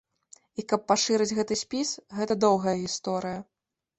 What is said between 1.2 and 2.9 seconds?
гэты спіс, гэта доўгая